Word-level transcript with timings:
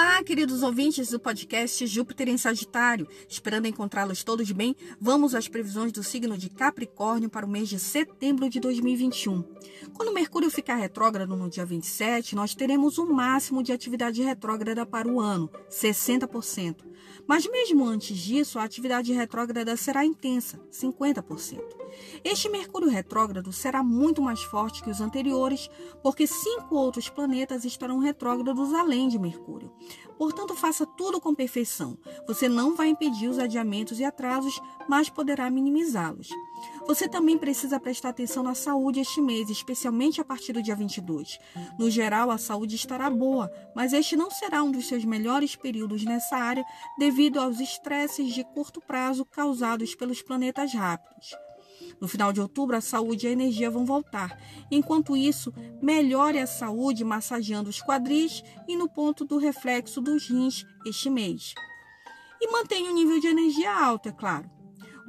Olá, 0.00 0.22
queridos 0.22 0.62
ouvintes 0.62 1.10
do 1.10 1.18
podcast 1.18 1.84
Júpiter 1.84 2.28
em 2.28 2.38
Sagitário. 2.38 3.08
Esperando 3.28 3.66
encontrá-los 3.66 4.22
todos 4.22 4.48
bem, 4.52 4.76
vamos 5.00 5.34
às 5.34 5.48
previsões 5.48 5.90
do 5.90 6.04
signo 6.04 6.38
de 6.38 6.48
Capricórnio 6.48 7.28
para 7.28 7.44
o 7.44 7.48
mês 7.48 7.68
de 7.68 7.80
setembro 7.80 8.48
de 8.48 8.60
2021. 8.60 9.42
Quando 9.92 10.14
Mercúrio 10.14 10.52
ficar 10.52 10.76
retrógrado 10.76 11.36
no 11.36 11.50
dia 11.50 11.66
27, 11.66 12.36
nós 12.36 12.54
teremos 12.54 12.96
o 12.96 13.02
um 13.02 13.12
máximo 13.12 13.60
de 13.60 13.72
atividade 13.72 14.22
retrógrada 14.22 14.86
para 14.86 15.08
o 15.08 15.20
ano, 15.20 15.50
60%. 15.68 16.76
Mas 17.26 17.46
mesmo 17.46 17.84
antes 17.84 18.16
disso, 18.16 18.58
a 18.58 18.64
atividade 18.64 19.12
retrógrada 19.12 19.76
será 19.76 20.04
intensa, 20.04 20.58
50%. 20.70 21.60
Este 22.24 22.48
Mercúrio 22.48 22.88
retrógrado 22.88 23.52
será 23.52 23.82
muito 23.82 24.22
mais 24.22 24.42
forte 24.42 24.82
que 24.82 24.90
os 24.90 25.00
anteriores, 25.00 25.68
porque 26.02 26.26
cinco 26.26 26.74
outros 26.76 27.08
planetas 27.08 27.64
estarão 27.64 27.98
retrógrados 27.98 28.72
além 28.72 29.08
de 29.08 29.18
Mercúrio. 29.18 29.70
Portanto, 30.18 30.54
faça 30.54 30.84
tudo 30.84 31.20
com 31.20 31.34
perfeição. 31.34 31.96
Você 32.26 32.48
não 32.48 32.74
vai 32.74 32.88
impedir 32.88 33.28
os 33.28 33.38
adiamentos 33.38 34.00
e 34.00 34.04
atrasos, 34.04 34.60
mas 34.88 35.08
poderá 35.08 35.48
minimizá-los. 35.48 36.28
Você 36.86 37.08
também 37.08 37.38
precisa 37.38 37.78
prestar 37.78 38.08
atenção 38.08 38.42
na 38.42 38.54
saúde 38.54 38.98
este 38.98 39.20
mês, 39.20 39.48
especialmente 39.48 40.20
a 40.20 40.24
partir 40.24 40.52
do 40.52 40.62
dia 40.62 40.74
22. 40.74 41.38
No 41.78 41.88
geral, 41.88 42.30
a 42.30 42.38
saúde 42.38 42.74
estará 42.74 43.08
boa, 43.08 43.50
mas 43.76 43.92
este 43.92 44.16
não 44.16 44.30
será 44.30 44.62
um 44.62 44.72
dos 44.72 44.88
seus 44.88 45.04
melhores 45.04 45.54
períodos 45.54 46.04
nessa 46.04 46.36
área 46.36 46.64
devido 46.98 47.38
aos 47.38 47.60
estresses 47.60 48.34
de 48.34 48.42
curto 48.42 48.80
prazo 48.80 49.24
causados 49.24 49.94
pelos 49.94 50.20
planetas 50.20 50.72
rápidos. 50.72 51.47
No 52.00 52.06
final 52.06 52.32
de 52.32 52.40
outubro, 52.40 52.76
a 52.76 52.80
saúde 52.80 53.26
e 53.26 53.28
a 53.28 53.32
energia 53.32 53.70
vão 53.70 53.84
voltar. 53.84 54.38
Enquanto 54.70 55.16
isso, 55.16 55.52
melhore 55.82 56.38
a 56.38 56.46
saúde 56.46 57.04
massageando 57.04 57.70
os 57.70 57.82
quadris 57.82 58.42
e 58.66 58.76
no 58.76 58.88
ponto 58.88 59.24
do 59.24 59.38
reflexo 59.38 60.00
dos 60.00 60.28
rins 60.28 60.64
este 60.86 61.10
mês. 61.10 61.54
E 62.40 62.50
mantenha 62.50 62.90
o 62.90 62.94
nível 62.94 63.18
de 63.20 63.26
energia 63.26 63.72
alto, 63.72 64.08
é 64.08 64.12
claro. 64.12 64.48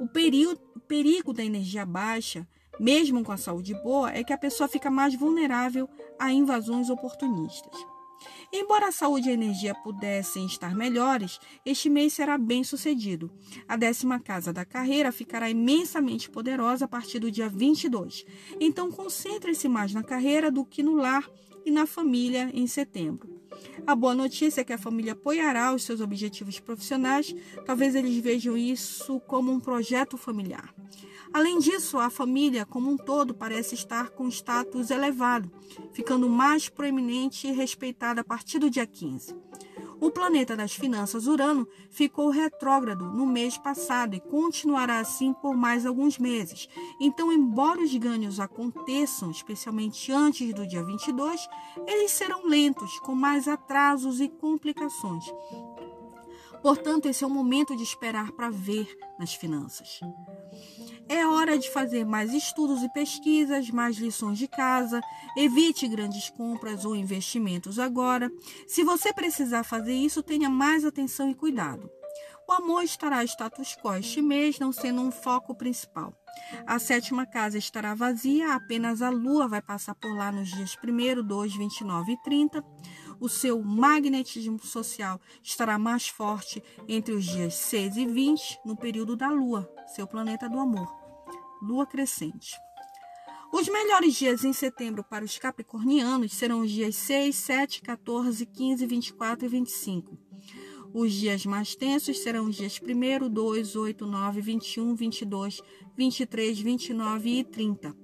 O 0.00 0.08
perigo, 0.08 0.58
o 0.74 0.80
perigo 0.80 1.32
da 1.32 1.44
energia 1.44 1.86
baixa, 1.86 2.46
mesmo 2.78 3.22
com 3.22 3.30
a 3.30 3.36
saúde 3.36 3.74
boa, 3.82 4.10
é 4.10 4.24
que 4.24 4.32
a 4.32 4.38
pessoa 4.38 4.68
fica 4.68 4.90
mais 4.90 5.14
vulnerável 5.14 5.88
a 6.18 6.32
invasões 6.32 6.90
oportunistas. 6.90 7.76
Embora 8.52 8.88
a 8.88 8.92
saúde 8.92 9.28
e 9.28 9.30
a 9.30 9.34
energia 9.34 9.74
pudessem 9.74 10.44
estar 10.46 10.74
melhores, 10.74 11.38
este 11.64 11.88
mês 11.88 12.12
será 12.12 12.36
bem 12.36 12.64
sucedido. 12.64 13.30
A 13.68 13.76
décima 13.76 14.18
casa 14.18 14.52
da 14.52 14.64
carreira 14.64 15.12
ficará 15.12 15.48
imensamente 15.48 16.28
poderosa 16.28 16.84
a 16.84 16.88
partir 16.88 17.18
do 17.18 17.30
dia 17.30 17.48
22. 17.48 18.24
Então, 18.60 18.90
concentre-se 18.90 19.68
mais 19.68 19.92
na 19.92 20.02
carreira 20.02 20.50
do 20.50 20.64
que 20.64 20.82
no 20.82 20.96
lar 20.96 21.28
e 21.64 21.70
na 21.70 21.86
família 21.86 22.50
em 22.52 22.66
setembro. 22.66 23.40
A 23.86 23.94
boa 23.94 24.14
notícia 24.14 24.60
é 24.60 24.64
que 24.64 24.72
a 24.72 24.78
família 24.78 25.12
apoiará 25.12 25.74
os 25.74 25.82
seus 25.82 26.00
objetivos 26.00 26.58
profissionais, 26.58 27.34
talvez 27.66 27.94
eles 27.94 28.16
vejam 28.18 28.56
isso 28.56 29.20
como 29.20 29.52
um 29.52 29.60
projeto 29.60 30.16
familiar. 30.16 30.74
Além 31.32 31.58
disso, 31.58 31.98
a 31.98 32.10
família 32.10 32.66
como 32.66 32.90
um 32.90 32.96
todo 32.96 33.32
parece 33.34 33.74
estar 33.74 34.10
com 34.10 34.28
status 34.28 34.90
elevado, 34.90 35.50
ficando 35.92 36.28
mais 36.28 36.68
proeminente 36.68 37.46
e 37.46 37.52
respeitada 37.52 38.20
a 38.20 38.24
partir 38.24 38.58
do 38.58 38.68
dia 38.68 38.86
15. 38.86 39.34
O 40.00 40.10
planeta 40.10 40.56
das 40.56 40.72
finanças 40.72 41.26
Urano 41.26 41.68
ficou 41.90 42.30
retrógrado 42.30 43.04
no 43.12 43.26
mês 43.26 43.58
passado 43.58 44.14
e 44.14 44.20
continuará 44.20 44.98
assim 44.98 45.34
por 45.34 45.54
mais 45.54 45.84
alguns 45.84 46.18
meses. 46.18 46.68
Então, 46.98 47.30
embora 47.30 47.82
os 47.82 47.94
ganhos 47.94 48.40
aconteçam, 48.40 49.30
especialmente 49.30 50.10
antes 50.10 50.54
do 50.54 50.66
dia 50.66 50.82
22, 50.82 51.46
eles 51.86 52.12
serão 52.12 52.46
lentos, 52.46 52.98
com 53.00 53.14
mais 53.14 53.46
atrasos 53.46 54.22
e 54.22 54.28
complicações. 54.28 55.26
Portanto, 56.62 57.06
esse 57.06 57.22
é 57.22 57.26
o 57.26 57.30
momento 57.30 57.76
de 57.76 57.82
esperar 57.82 58.32
para 58.32 58.48
ver 58.48 58.96
nas 59.18 59.34
finanças. 59.34 60.00
É 61.10 61.26
hora 61.26 61.58
de 61.58 61.68
fazer 61.68 62.06
mais 62.06 62.32
estudos 62.32 62.84
e 62.84 62.88
pesquisas, 62.88 63.68
mais 63.68 63.96
lições 63.96 64.38
de 64.38 64.46
casa. 64.46 65.00
Evite 65.36 65.88
grandes 65.88 66.30
compras 66.30 66.84
ou 66.84 66.94
investimentos 66.94 67.80
agora. 67.80 68.30
Se 68.68 68.84
você 68.84 69.12
precisar 69.12 69.64
fazer 69.64 69.92
isso, 69.92 70.22
tenha 70.22 70.48
mais 70.48 70.84
atenção 70.84 71.28
e 71.28 71.34
cuidado. 71.34 71.90
O 72.48 72.52
amor 72.52 72.84
estará 72.84 73.24
status 73.24 73.74
quo 73.74 73.92
este 73.96 74.22
mês, 74.22 74.60
não 74.60 74.70
sendo 74.70 75.00
um 75.00 75.10
foco 75.10 75.52
principal. 75.52 76.14
A 76.64 76.78
sétima 76.78 77.26
casa 77.26 77.58
estará 77.58 77.92
vazia, 77.92 78.54
apenas 78.54 79.02
a 79.02 79.10
lua 79.10 79.48
vai 79.48 79.60
passar 79.60 79.96
por 79.96 80.16
lá 80.16 80.30
nos 80.30 80.48
dias 80.48 80.76
1, 80.80 81.26
2, 81.26 81.56
29 81.56 82.12
e 82.12 82.22
30. 82.22 82.64
O 83.18 83.28
seu 83.28 83.60
magnetismo 83.60 84.60
social 84.60 85.20
estará 85.42 85.76
mais 85.76 86.06
forte 86.06 86.62
entre 86.86 87.14
os 87.14 87.24
dias 87.24 87.54
6 87.54 87.96
e 87.96 88.06
20, 88.06 88.60
no 88.64 88.76
período 88.76 89.16
da 89.16 89.28
lua, 89.28 89.68
seu 89.88 90.06
planeta 90.06 90.48
do 90.48 90.60
amor 90.60 90.99
lua 91.62 91.86
crescente. 91.86 92.54
Os 93.52 93.68
melhores 93.68 94.14
dias 94.14 94.44
em 94.44 94.52
setembro 94.52 95.02
para 95.02 95.24
os 95.24 95.36
capricornianos 95.36 96.32
serão 96.32 96.60
os 96.60 96.70
dias 96.70 96.94
6, 96.94 97.34
7, 97.34 97.82
14, 97.82 98.46
15, 98.46 98.86
24 98.86 99.44
e 99.44 99.48
25. 99.48 100.18
Os 100.92 101.12
dias 101.12 101.44
mais 101.46 101.74
tensos 101.74 102.18
serão 102.20 102.46
os 102.46 102.56
dias 102.56 102.80
1, 102.80 103.28
2, 103.28 103.76
8, 103.76 104.06
9, 104.06 104.40
21, 104.40 104.94
22, 104.94 105.60
23, 105.96 106.58
29 106.60 107.30
e 107.30 107.44
30. 107.44 107.96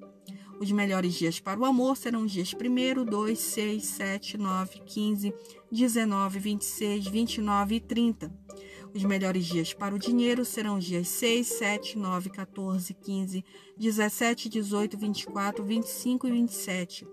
Os 0.61 0.73
melhores 0.73 1.15
dias 1.15 1.39
para 1.39 1.61
o 1.61 1.65
amor 1.65 1.97
serão 1.97 2.25
os 2.25 2.33
dias 2.33 2.53
1, 2.53 3.05
2, 3.05 3.39
6, 3.39 3.85
7, 3.85 4.39
9, 4.39 4.81
15, 4.85 5.35
19, 5.71 6.39
26, 6.39 7.07
29 7.07 7.75
e 7.75 7.81
30. 7.81 8.46
Os 8.95 9.05
melhores 9.05 9.45
dias 9.45 9.75
para 9.75 9.95
o 9.95 9.99
dinheiro 9.99 10.45
serão 10.45 10.79
os 10.79 10.85
dias 10.85 11.09
6, 11.09 11.47
7, 11.47 11.99
9, 11.99 12.31
14, 12.31 12.95
15, 12.95 13.45
17, 13.77 14.49
18, 14.49 14.97
24, 14.97 15.65
25 15.65 16.27
e 16.27 16.31
27. 16.31 17.07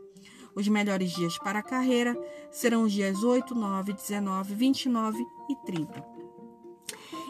Os 0.56 0.68
melhores 0.68 1.12
dias 1.12 1.38
para 1.38 1.60
a 1.60 1.64
carreira 1.64 2.18
serão 2.52 2.84
os 2.84 2.92
dias 2.92 3.24
8, 3.24 3.56
9, 3.56 3.94
19, 3.94 4.56
29 4.56 5.26
e 5.50 5.56
30. 5.66 6.14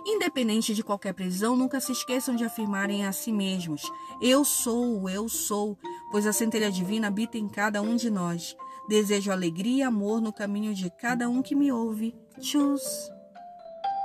Independente 0.06 0.76
de 0.76 0.84
qualquer 0.84 1.14
prisão, 1.14 1.56
nunca 1.56 1.80
se 1.80 1.94
esqueçam 1.94 2.36
de 2.36 2.44
afirmarem 2.44 3.06
a 3.06 3.14
si 3.14 3.32
mesmos: 3.32 3.90
Eu 4.22 4.44
sou, 4.44 5.10
eu 5.10 5.30
sou, 5.30 5.78
pois 6.12 6.28
a 6.28 6.34
centelha 6.34 6.70
divina 6.70 7.08
habita 7.08 7.38
em 7.38 7.48
cada 7.48 7.82
um 7.82 7.96
de 7.96 8.10
nós. 8.10 8.56
Desejo 8.90 9.32
alegria 9.32 9.78
e 9.78 9.82
amor 9.82 10.20
no 10.20 10.34
caminho 10.34 10.74
de 10.74 10.90
cada 11.00 11.30
um 11.30 11.42
que 11.42 11.56
me 11.56 11.72
ouve. 11.72 12.14
Tchus! 12.38 13.13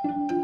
thank 0.03 0.31
you 0.33 0.38